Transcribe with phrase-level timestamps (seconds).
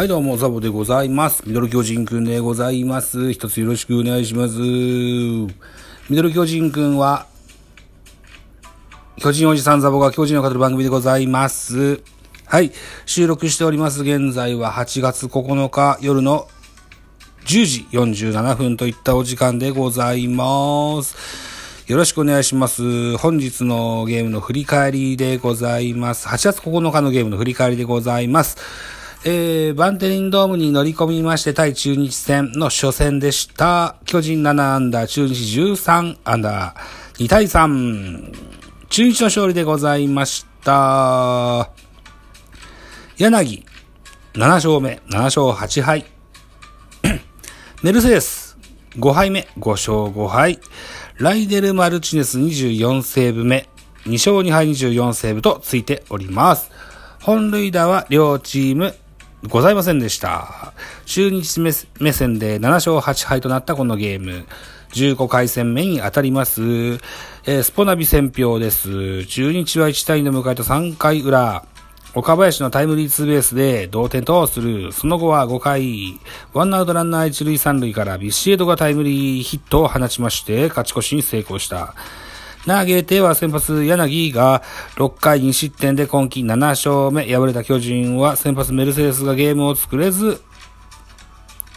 [0.00, 1.42] はい、どうも、ザボでございます。
[1.46, 3.34] ミドル巨人くんでございます。
[3.34, 4.58] 一つよろしくお願いします。
[4.58, 5.46] ミ
[6.08, 7.26] ドル巨人くんは、
[9.18, 12.00] 巨人おじさんザボが巨人を語る番組でございます。
[12.46, 12.72] はい、
[13.04, 14.02] 収録しております。
[14.02, 16.48] 現在は8月9日夜の
[17.44, 21.84] 10時47分といったお時間でございます。
[21.88, 23.18] よろしくお願いします。
[23.18, 26.26] 本日のゲームの振り返りでございます。
[26.26, 28.56] 8月9日のゲームの振り返りでございます。
[29.22, 33.96] えー、バンテリンドームに乗り込みまして、対中日戦の初戦でした。
[34.06, 38.32] 巨人7アンダー、中日13アンダー、2対3。
[38.88, 41.70] 中日の勝利でございました。
[43.18, 43.66] 柳、
[44.32, 46.06] 7勝目、7勝8敗。
[47.84, 48.56] メルセデス、
[48.96, 50.60] 5敗目、5勝5敗。
[51.18, 53.68] ライデル・マルチネス24セーブ目、
[54.06, 56.70] 2勝2敗24セーブとついております。
[57.20, 58.94] 本塁打は両チーム
[59.48, 60.74] ございませんでした。
[61.06, 64.44] 中日目線で7勝8敗となったこのゲーム。
[64.92, 66.60] 15回戦目に当たります。
[66.62, 69.24] えー、スポナビ戦票です。
[69.24, 71.64] 中日は1対2で迎えた3回裏。
[72.12, 74.92] 岡林のタイムリーツーベースで同点とする。
[74.92, 76.18] その後は5回、
[76.52, 81.94] ワンアウトランナー1塁3塁からビシエドがタイムリーヒットを放ちまして、勝ち越しに成功した。
[82.66, 84.62] 投げては先発柳が
[84.96, 87.24] 6回2失点で今季7勝目。
[87.24, 90.42] 敗れた巨人は先発メルセデスがゲームを作れず、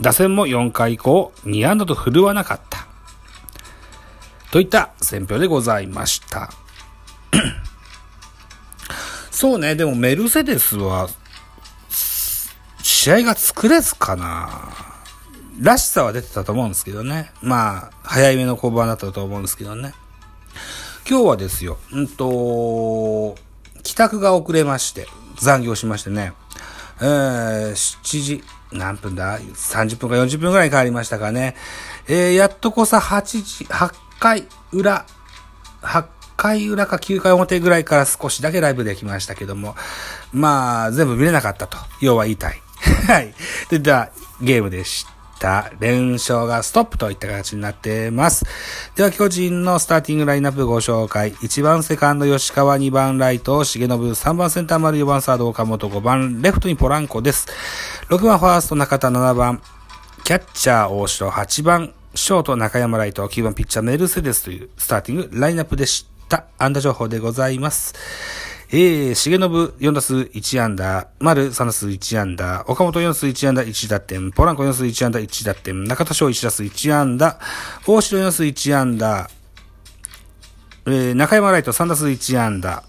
[0.00, 2.86] 打線も4回以降2安打と振るわなかった。
[4.50, 6.50] といった選評でございました。
[9.30, 11.08] そうね、でもメルセデスは、
[12.82, 14.50] 試合が作れずかな。
[15.60, 17.32] らしさは出てたと思うんですけどね。
[17.40, 19.94] まあ、早い目の降板だったと思うんですけどね。
[21.08, 23.36] 今日はですよ、うんと、
[23.84, 25.06] 帰宅が遅れまして、
[25.38, 26.32] 残業しましてね、
[27.00, 31.54] えー、7時、何分だ ?30 分か40分くらいに帰りましたかね。
[32.08, 35.06] えー、やっとこさ8時、8回裏、
[35.80, 36.06] 8
[36.36, 39.76] 回裏か9回表ぐらいから少しだけライブできましたけども、
[40.32, 42.60] まあ、全部見れなかったと、要は言いたい。
[43.06, 43.32] はい。
[43.70, 45.06] で、では、ゲームでし
[45.38, 45.70] た。
[45.78, 48.44] 連勝がストップといった形になっています。
[48.96, 51.34] では、巨人のスターティングラインナップご紹介。
[51.34, 57.46] 1番セカンド吉川、2番ライト重信、3番センター丸、4番サード岡本、5番レフトにポランコです。
[58.08, 59.60] 6番ファースト中田、7番
[60.24, 66.46] キャッチャー大城、8番ショート中山ライト、9番ピッチャーメルセデスというスターティングラインナップでした。
[66.56, 67.94] 安打情報でございます。
[68.68, 77.38] えー、重信4打数1安打、丸3打数1安打、岡本4打数1安打1打点、ポランコ4打数1安打1打点、中田翔1打数1安打、
[77.86, 79.30] 大城4打数1安打、
[80.86, 82.82] えー、中山ライト3打数1安打、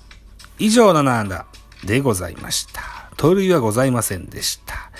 [0.57, 1.45] 以上7安打
[1.83, 2.81] でございました。
[3.15, 4.91] 盗塁はございませんでした。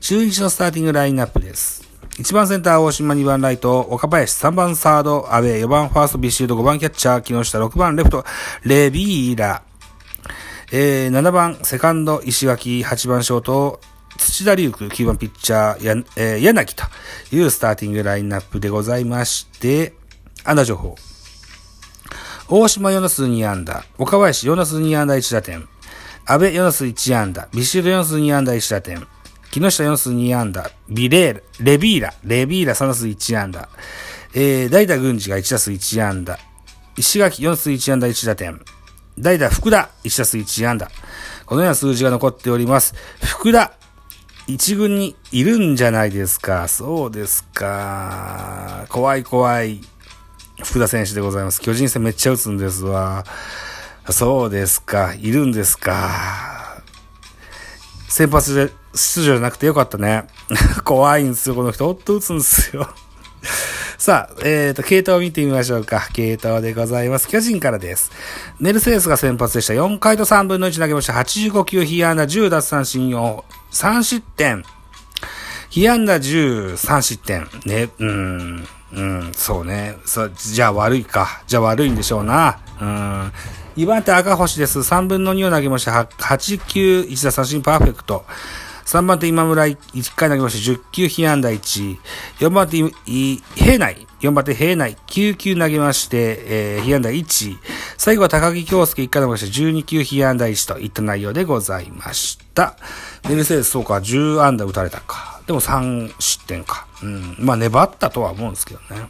[0.00, 1.84] 中日のスターティングラインナップです。
[2.18, 8.24] 1番センター大島、2番ライト岡林、3番サード阿部、4番ファーストビシュード、5番キャッチャー木下、6番レフト
[8.64, 9.62] レビーラ、
[10.76, 13.78] えー、7番セカンド石垣、8番ショート
[14.18, 16.82] 土田龍空、9番ピッチャーや、えー、柳と
[17.30, 19.92] いうスターティングラインナップでございまして、
[20.42, 20.96] 安打情報。
[22.48, 25.68] 大島4打数2安打、岡林4打数2安打1打点、
[26.26, 29.06] 阿部4打数1安打、ビシュード4打数2安打1打点、
[29.52, 33.68] 木下4打数2安打、ビレール、レビーラ、レビーラ3打数1安打、
[34.34, 36.36] えー、代打軍事が1打数1安打、
[36.96, 38.60] 石垣4打数1安打1打点、
[39.18, 40.90] 代打福田1打数1安打。
[41.46, 42.94] このような数字が残っております。
[43.22, 43.72] 福田、
[44.46, 46.68] 一軍にいるんじゃないですか。
[46.68, 48.86] そうですか。
[48.88, 49.80] 怖い怖い。
[50.62, 51.60] 福田選手でございます。
[51.60, 53.24] 巨人戦めっちゃ打つんですわ。
[54.10, 55.14] そうですか。
[55.14, 56.82] いるんですか。
[58.08, 60.24] 先発で出場じゃなくてよかったね。
[60.84, 61.86] 怖いんですよ、この人。
[61.86, 62.88] ほんと打つんですよ。
[64.04, 66.10] さあ、えっ、ー、と、系統を見てみましょうか。
[66.12, 67.26] 系統でございます。
[67.26, 68.12] 巨人からです。
[68.60, 69.72] メルセデスが先発でした。
[69.72, 71.14] 4回と3分の1投げました。
[71.14, 73.42] 85球、被安打10奪三振4、
[73.72, 74.62] 3失点。
[75.70, 77.48] 被安打10、3失点。
[77.64, 79.96] ね、うん、うん、そうね。
[80.04, 81.42] そ、じゃあ悪いか。
[81.46, 82.58] じゃあ悪いんでしょうな。
[82.78, 83.32] うん。
[83.78, 84.80] 2番手赤星です。
[84.80, 85.92] 3分の2を投げました。
[85.92, 88.26] 8球、1打三振パーフェクト。
[88.86, 90.72] 3番手今村1回投げました。
[90.72, 91.96] 10球被安打1。
[92.38, 92.78] 4番手
[93.54, 94.06] 平内。
[94.20, 94.96] 4番手平内。
[95.06, 97.56] 9球投げまして、えー、被安打1。
[97.96, 99.60] 最後は高木京介1回投げました。
[99.60, 102.76] 12球被安打1といった内容でございました。
[103.28, 105.40] メルセデスそうか、10安打打たれたか。
[105.46, 106.86] でも3失点か。
[107.02, 107.36] うん。
[107.38, 109.08] まあ粘ったとは思うんですけどね。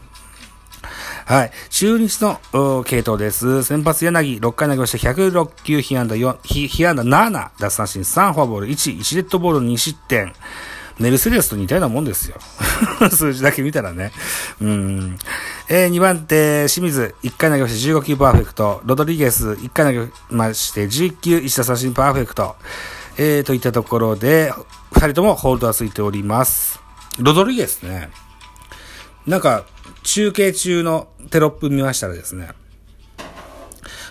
[1.26, 1.50] はい。
[1.70, 3.62] 中日の系統です。
[3.62, 10.34] 先発柳、6回投げまして106球、被安打4、被安打7、奪三振3、フォアボール1、1デッドボール2失点。
[10.98, 12.36] メルセデスと似たようなもんですよ。
[13.10, 14.12] 数字だけ見たらね。
[14.60, 15.18] うん。
[15.68, 18.82] えー、2番手、清水、1回投げまして15球パーフェクト。
[18.84, 22.54] ロドリゲス、1回投げまして11球、1打三振パーフェクト。
[23.16, 24.52] えー、といったところで、
[24.92, 26.80] 2人ともホールドはついております。
[27.18, 28.10] ロドリゲスね。
[29.26, 29.64] なんか、
[30.04, 32.50] 中継中のテロップ見ましたらですね、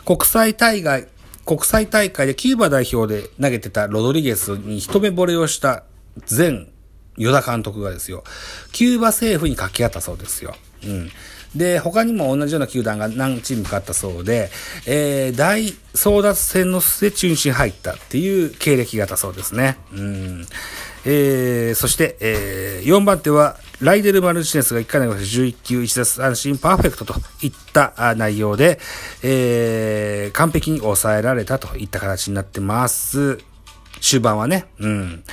[0.04, 1.08] 国際大会、
[1.46, 5.86] 国際大会でキューバ代表で投げてたロドリゲスに一目惚れをした
[6.30, 6.68] 前
[7.16, 8.26] 与田監督がですよ、
[8.74, 10.54] キューバ政府に掛け合ったそうですよ。
[10.84, 11.10] うん。
[11.56, 14.50] で、他にも同じような球団が何チームかあったそうで、
[14.86, 19.78] えー、大争奪戦の末中日に入ったっていう経歴があったそうですね。
[19.94, 20.46] うん。
[21.06, 28.80] えー、そして、えー、4番手は、ライデル・マルチネスが1回投げ11球1奪三振パーフェクトといった内容で、
[29.24, 33.40] えー、完璧に抑えられたといった形になってます。
[34.00, 35.24] 終盤はね、うん。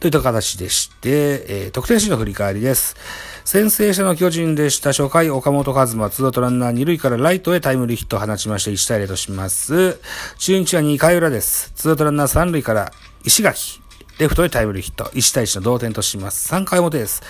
[0.00, 1.08] といった形でして、
[1.48, 2.96] えー、得点シーンの振り返りです。
[3.44, 10.00] 先制したのは巨人でした初回、岡本和真、ツーアウトランナー2塁からライトへタイムリーヒットを放ちまして1対0とします。
[10.38, 11.70] 中日は2回裏です。
[11.76, 12.92] ツーアウトランナー3塁から
[13.24, 13.80] 石垣、
[14.18, 16.52] レフトへタイムリーヒット、1対1の同点とします。
[16.54, 17.22] 3回表です。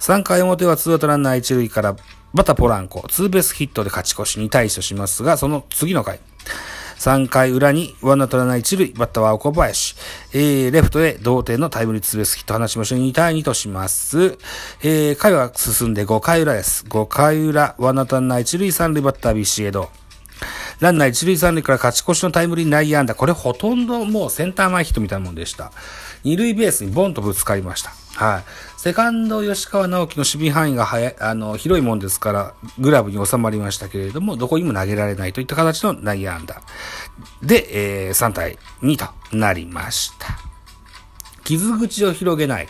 [0.00, 1.96] 3回表はツーアウトランナー1塁から
[2.34, 6.20] バッターポランコ、ツーベースヒットで勝ち越し2対1としますが、その次の回。
[6.98, 9.96] 3回裏にワンアウトランナー1塁、バッターは小林。
[10.34, 12.98] えー、レフトへ同点のタイムリーツーベースヒット放ちましょう。
[12.98, 14.38] 2対2とします。
[14.82, 16.84] えー、回は進んで5回裏です。
[16.86, 19.90] 5回裏、ワンアウトランナー1塁3塁バッタービシエド。
[20.80, 23.14] ランナー1塁3塁から勝ち越しのタイムリー内野安打。
[23.14, 25.72] これほとんどもうセンター前ヒットみたいなもんでした。
[26.24, 27.92] 二塁ベースにボンとぶつかりました。
[28.16, 28.44] はい。
[28.80, 36.62] セカンド吉川直樹の守備範囲が早い、あの、広いもんですから、グラブに収まりましたけれども、どこにも投げられないといった形の内野安打。
[37.42, 40.38] で、えー、3対2となりました。
[41.44, 42.68] 傷口を広げない。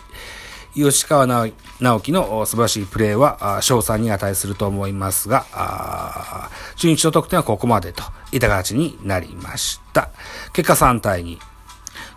[0.74, 8.02] 吉川直樹の素晴らしいプレーは、賞賛に値すると思いますが、中日の得点はここまでと
[8.32, 10.10] いった形になりました。
[10.52, 11.55] 結果3対2。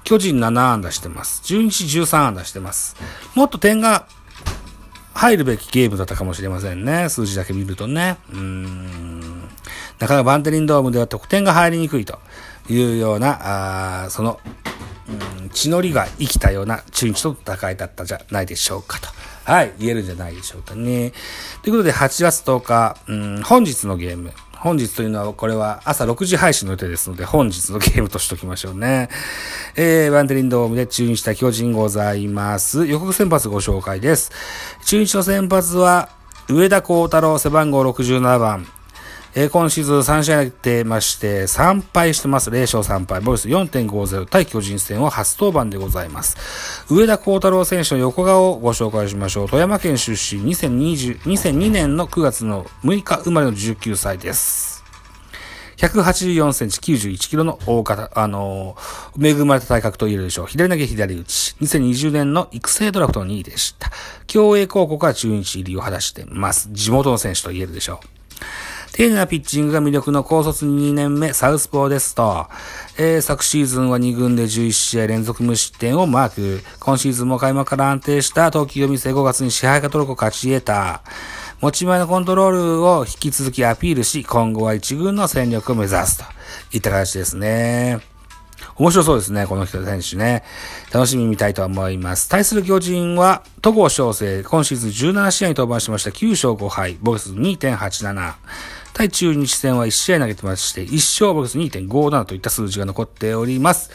[0.09, 1.44] 巨人7安打してます。
[1.44, 2.95] 中日13安打してます。
[3.35, 4.07] もっと点が
[5.13, 7.09] 入るべきゲームだったかもしれませんね。
[7.09, 8.17] 数字だけ見るとね。
[8.31, 9.41] うーん。
[10.00, 12.17] なかなかバンテリンドームでは得点が入りにくいと
[12.67, 14.39] いうような、あその、
[15.39, 19.09] うん、血のりが生きたような中日との戦いだったじゃないでしょうかと。
[19.44, 21.13] はい、言えるんじゃないでしょうかね。
[21.61, 24.33] ということで、8月10日、うん、本日のゲーム。
[24.59, 29.07] 本日というのは、これは朝6時配信の予定ですので、本日のゲームとしときましょうね。
[29.77, 32.85] えー、バンテリンドームで中日対巨人ございます。
[32.85, 34.31] 予告先発ご紹介です。
[34.85, 36.09] 中日の先発は、
[36.50, 38.78] 上田幸太郎背番号67番。
[39.35, 42.49] えー、今シーズン3試合やってまして、3敗してます。
[42.49, 43.21] 0勝3敗。
[43.21, 46.85] ボイス4.50対巨人戦を初登板でございます。
[46.89, 49.47] 上田幸太郎選手の横顔をご紹介しましょう。
[49.47, 54.79] 富山県出身2020、2002年の9月の6日生まれの19歳です。
[55.79, 60.47] 184センチ91キロの大型、あのー、恵まれた体格と言えるでしょう。
[60.47, 61.55] 左投げ左打ち。
[61.61, 63.89] 2020年の育成ドラフトの2位でした。
[64.27, 66.69] 競泳高校から中日入りを果たしてます。
[66.73, 68.19] 地元の選手と言えるでしょう。
[68.99, 72.47] 丁寧なピッチングが魅力の高卒2年目、サウスポーですと、
[72.97, 76.59] えー、昨シーズンは2軍で11試合連続無失点をマーク。
[76.81, 81.01] 今シーズンも開幕から安定した投球を見せ5月に支配下登録を勝ち得た。
[81.61, 86.25] 持ち前のコントロールを引き続きアピールし、今後は1軍の戦力を目指すと
[86.73, 88.01] いった形ですね。
[88.75, 90.44] 面白そうですね、この人選手ね。
[90.91, 92.27] 楽しみに見たいと思います。
[92.27, 98.33] 対する巨人は、戸郷翔征、今シーズン17試合に登板しました9勝5敗、ボクス2.87。
[98.93, 103.91] 対中日戦は1試合投げてまして、1勝ボックス2.57といった数字が残っております。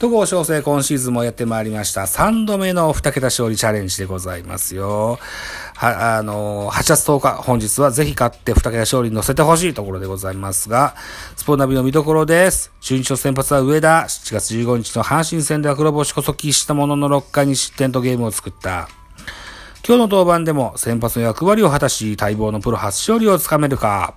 [0.00, 2.02] 戸郷翔征今シーズンもやってまいりました。
[2.02, 5.18] 3度目の2桁勝利チャレンジでございますよ。
[5.76, 10.96] は、あの、8月10日、本日はぜひ勝って2桁勝利に乗せてほしいところでございますが、
[11.36, 12.72] スポーナビの見どころです。
[12.80, 18.88] 中日の先発は上田、7月15日の阪神戦では黒星こそ喫したものの6回に失点とゲームを作った。
[19.86, 24.14] 今日の登板でも先発の役割を果たし、待望のプロ初勝利をつかめるか。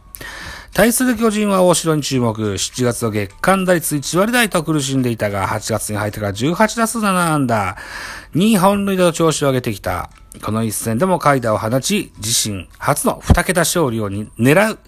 [0.74, 2.42] 対する巨人は大城に注目。
[2.42, 7.76] 7月の月間打率1割台と苦しんでいたが、8月に入ってから18打数7安打。
[8.34, 10.10] 2本塁打の調子を上げてきた。
[10.42, 14.80] この一戦でも階段を放ち、自身初の2桁勝利を狙う。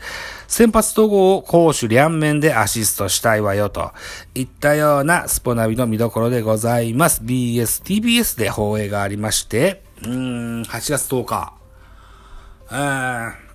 [0.47, 3.91] 先発統合を攻守両面でアシストしたいわよと
[4.33, 7.21] いったようなスポナビの見どころでございます。
[7.21, 11.53] BS、TBS で放映がありまして、うーん、8月10日。
[12.71, 13.49] えー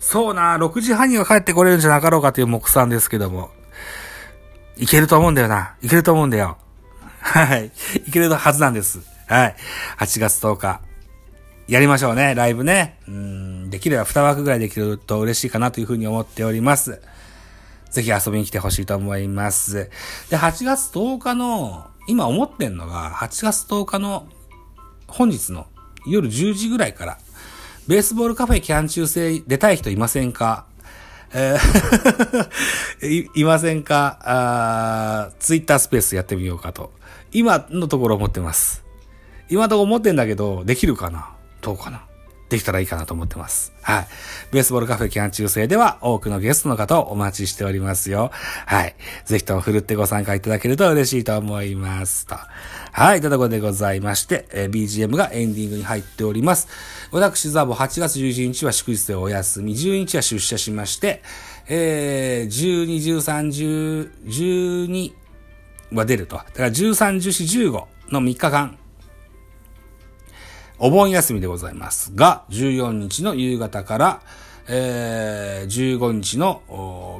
[0.00, 3.50] そうな、6時半には帰ってこれるんじゃなかろうかという目算ですけども。
[4.76, 5.76] いけると思うんだよな。
[5.82, 6.56] いけると思うんだよ。
[7.20, 7.70] はい。
[8.06, 9.00] いけるはずなんです。
[9.28, 9.56] はい。
[9.98, 10.80] 8月10日。
[11.68, 12.98] やりましょうね、ライブね。
[13.06, 17.00] うん、できれば2枠ぐらいできると嬉しいかなというふうに思っております。
[17.90, 19.90] ぜひ遊びに来てほしいと思います。
[20.30, 24.26] で、8月10日の、今思ってんのが、8月10日の
[25.06, 25.68] 本日の
[26.04, 27.18] 夜10時ぐらいから、
[27.86, 30.66] ベースボールカフェキャン中制出たい人いませんか？
[31.32, 31.56] え
[33.36, 34.18] い、ませんか？
[34.22, 36.92] あツイッタースペースやってみようかと。
[37.30, 38.82] 今のところ思ってます。
[39.48, 41.30] 今のところ思ってんだけど、できるかな？
[41.60, 42.02] どうかな？
[42.50, 43.72] できたらいいかなと思ってます。
[43.80, 44.06] はい。
[44.50, 48.30] ベースボールカフェ期間中制では多くのゲストの方をお待ちしておりますよ。
[48.66, 48.96] はい。
[49.24, 52.26] ぜひとも振るってご参加いただけると嬉しいと思います。
[52.26, 52.34] と。
[52.92, 53.20] はい。
[53.20, 56.66] というころでございまして、えー、BGM がエンディングに入っております。
[57.12, 61.22] 私、ザボ8月11日は祝日でお休み、12日は出社しまして、
[61.68, 65.12] えー、12、13、10、12
[65.92, 66.36] は出ると。
[66.36, 68.76] だから13、14、15の3日間、
[70.82, 74.22] お盆休みでございますが、14日の夕方から、
[74.66, 76.62] えー、15日の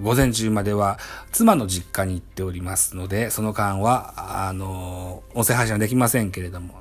[0.03, 0.99] 午前中までは
[1.31, 6.81] 妻の実家に行っておりますので、その間は、あのー、音声配信はできませんけれども、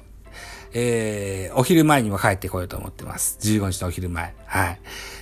[0.72, 3.40] えー、お昼前には帰ってこようと思ってます。
[3.42, 4.34] 15日のお昼前。
[4.46, 4.80] はい。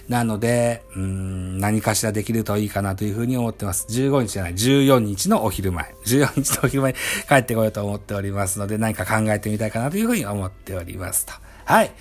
[0.10, 3.88] なので、うん、何かしらできるといいかなというふうに思ってます。
[3.90, 5.96] 15日じゃない、14日のお昼前。
[6.06, 6.98] 14日のお昼前に
[7.28, 11.47] 帰ってこようと思っておりますので、何か考えてみたいかなというふうに思っておりますと。
[11.68, 11.92] はい。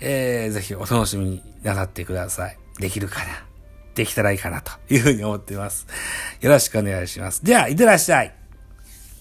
[0.00, 2.56] えー、ぜひお楽しみになさってください。
[2.78, 3.26] できるかな
[3.94, 5.86] できたらいいかなというふうに思っています。
[6.40, 7.44] よろしくお願いします。
[7.44, 8.39] では、いってらっしゃい。